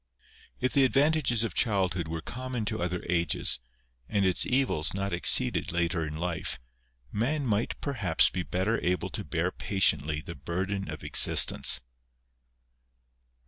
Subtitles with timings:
[0.59, 3.59] If the advantages of childhood were common to other ages,
[4.09, 6.57] and its evils not exceeded later in life,
[7.11, 11.81] man might perhaps be better able to bear patiently the burden of existence.